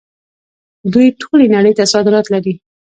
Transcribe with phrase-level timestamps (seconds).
[0.93, 2.53] دوی ټولې نړۍ ته صادرات لري.